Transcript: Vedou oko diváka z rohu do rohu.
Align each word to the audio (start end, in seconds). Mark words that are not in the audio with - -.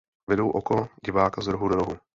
Vedou 0.29 0.49
oko 0.49 0.87
diváka 1.05 1.41
z 1.41 1.47
rohu 1.47 1.67
do 1.67 1.75
rohu. 1.75 1.97